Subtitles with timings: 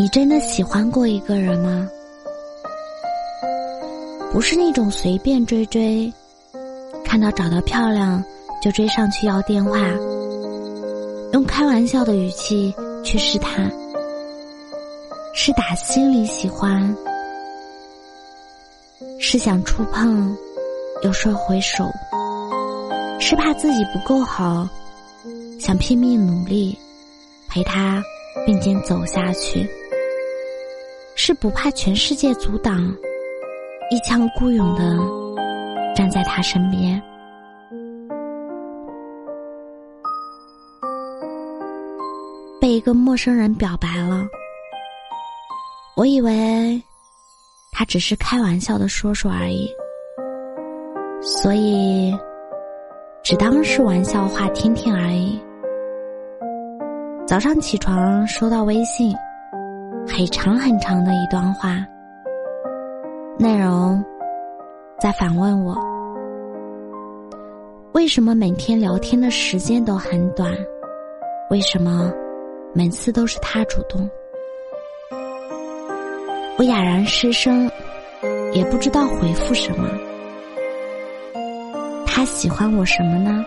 [0.00, 1.86] 你真的喜欢过一个人吗？
[4.32, 6.10] 不是那种随便追追，
[7.04, 8.24] 看到长得漂亮
[8.62, 9.76] 就追上去要电话，
[11.34, 13.70] 用开玩笑的语气去试探，
[15.34, 16.96] 是打心里喜欢，
[19.18, 20.34] 是想触碰
[21.02, 21.84] 又收回手，
[23.20, 24.66] 是怕自己不够好，
[25.58, 26.74] 想拼命努力
[27.50, 28.02] 陪他
[28.46, 29.68] 并肩走下去。
[31.30, 32.92] 是不怕全世界阻挡，
[33.88, 34.98] 一腔孤勇的
[35.94, 37.00] 站在他身边。
[42.60, 44.26] 被一个陌生人表白了，
[45.94, 46.82] 我以为
[47.70, 49.70] 他只是开玩笑的说说而已，
[51.22, 52.12] 所以
[53.22, 55.40] 只当是玩笑话听听而已。
[57.24, 59.14] 早上起床收到微信。
[60.08, 61.84] 很长很长的一段话，
[63.38, 64.02] 内容
[64.98, 65.74] 在反问我：
[67.92, 70.52] 为什么每天聊天的时间都很短？
[71.50, 72.12] 为什么
[72.74, 74.08] 每次都是他主动？
[76.58, 77.70] 我哑然失声，
[78.52, 79.88] 也不知道回复什么。
[82.06, 83.44] 他喜欢我什么呢？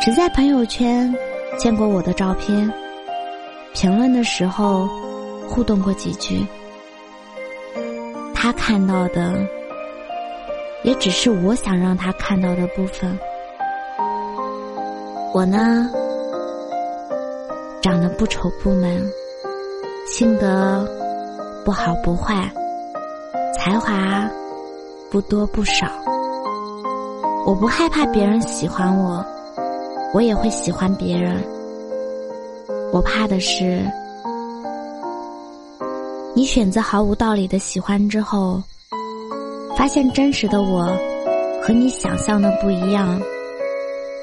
[0.00, 1.12] 只在朋友圈
[1.58, 2.70] 见过我的照片。
[3.74, 4.88] 评论的时候，
[5.48, 6.46] 互动过几句，
[8.32, 9.34] 他看到的
[10.84, 13.18] 也只是我想让他看到的部分。
[15.34, 15.90] 我呢，
[17.82, 19.02] 长得不丑不萌，
[20.06, 20.88] 性格
[21.64, 22.48] 不好不坏，
[23.54, 24.30] 才华
[25.10, 25.88] 不多不少。
[27.44, 29.22] 我不害怕别人喜欢我，
[30.14, 31.44] 我也会喜欢别人。
[32.94, 33.84] 我怕的是，
[36.32, 38.62] 你选择毫无道理的喜欢之后，
[39.76, 40.96] 发现真实的我
[41.60, 43.20] 和你想象的不一样，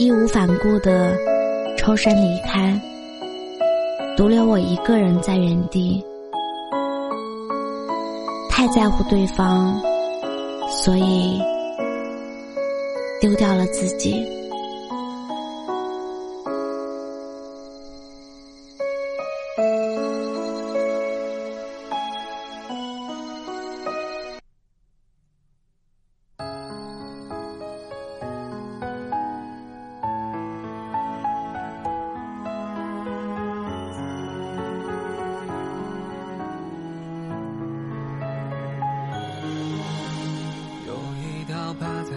[0.00, 1.16] 义无反顾的
[1.78, 2.76] 抽身离开，
[4.16, 6.04] 独留我一个人在原地。
[8.50, 9.80] 太在乎对方，
[10.72, 11.40] 所以
[13.20, 14.35] 丢掉了自己。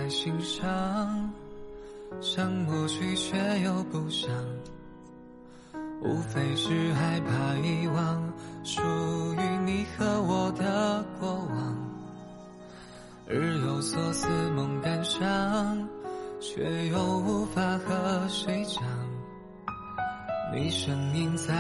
[0.10, 1.32] 心上，
[2.20, 4.30] 想抹去却又不想，
[6.02, 8.34] 无非是害怕遗忘
[8.64, 8.82] 属
[9.36, 11.76] 于你和我的过往。
[13.28, 15.88] 日有所思，梦感伤，
[16.42, 18.84] 却又无法和谁讲。
[20.52, 21.54] 你声音在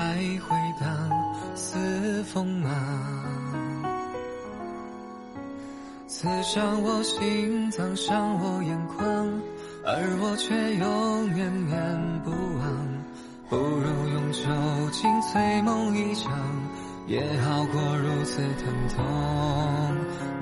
[0.48, 1.10] 回荡，
[1.56, 3.69] 似锋芒？
[6.09, 9.06] 刺伤我心脏，伤我眼眶，
[9.86, 12.66] 而我却又念念不忘。
[13.47, 14.42] 不如用酒
[14.92, 16.34] 精催梦一场，
[17.06, 19.06] 也好过如此疼痛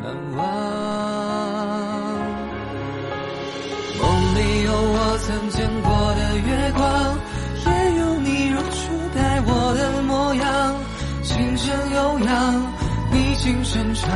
[0.01, 0.47] 难忘。
[3.99, 7.19] 梦里有我曾见过的月光，
[7.65, 10.79] 也有你如初待我的模样。
[11.23, 12.55] 琴声悠扬，
[13.11, 14.07] 你轻声唱。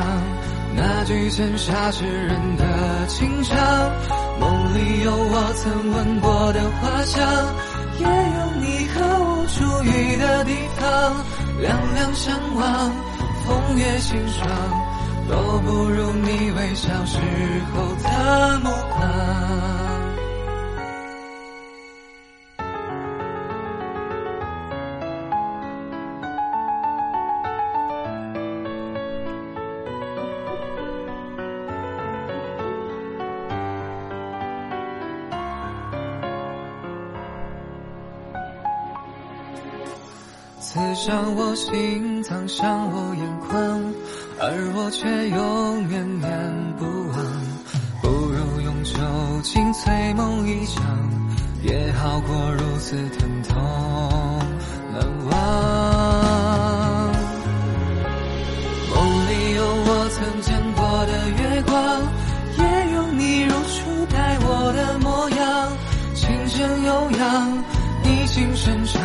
[0.75, 3.57] 那句曾杀世人的情长，
[4.39, 7.21] 梦里有我曾闻过的花香，
[7.99, 8.09] 也有
[8.61, 10.81] 你和我初遇的地方。
[11.61, 12.91] 两两相望，
[13.45, 14.47] 风月心霜，
[15.29, 17.17] 都不如你微笑时
[17.75, 20.00] 候的目光。
[40.61, 43.57] 刺伤我心脏，伤我眼眶，
[44.39, 47.17] 而我却永远念不忘。
[47.99, 48.93] 不如用酒
[49.41, 50.85] 精催梦一场，
[51.63, 53.57] 也好过如此疼痛
[54.93, 55.33] 难忘。
[58.93, 61.11] 梦里有我曾见过的
[61.41, 61.73] 月光，
[62.59, 65.73] 也有你如初待我的模样，
[66.13, 67.57] 琴声悠扬，
[68.03, 69.01] 你轻声唱。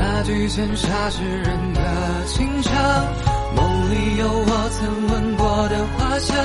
[0.00, 2.72] 那句羡煞世人的情长，
[3.56, 6.36] 梦里有我曾闻过的花香，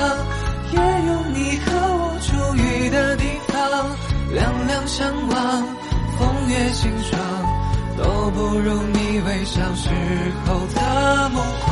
[0.72, 1.70] 也有你和
[2.00, 3.54] 我初遇的地方。
[4.32, 5.62] 两两相望，
[6.18, 7.16] 风月心霜，
[7.96, 9.88] 都不如你微笑时
[10.44, 11.70] 候的目光。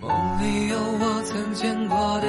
[0.00, 0.08] 梦
[0.40, 2.26] 里有我曾见过的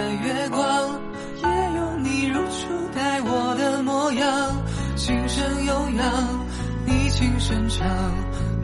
[7.24, 7.88] 你轻声唱，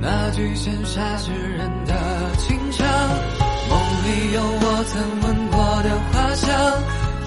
[0.01, 1.95] 那句羡煞世人的
[2.39, 2.85] 情长。
[3.69, 6.49] 梦里有我曾闻过的花香，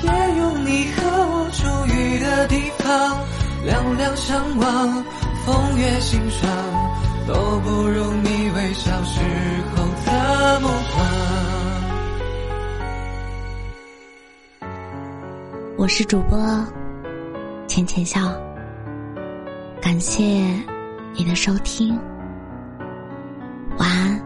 [0.03, 3.19] 也有你和我初遇的地方。
[3.65, 5.05] 两两相望，
[5.47, 6.51] 风月心霜，
[7.27, 9.21] 都不如你微笑时
[9.75, 11.01] 候的目光。
[15.79, 16.39] 我是主播
[17.67, 18.21] 浅浅笑。
[19.81, 20.23] 感谢
[21.15, 21.99] 你的收听，
[23.77, 24.22] 晚安。